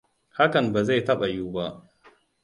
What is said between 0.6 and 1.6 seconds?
ba zai taba yuwu